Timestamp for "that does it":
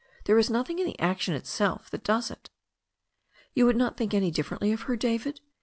1.91-2.49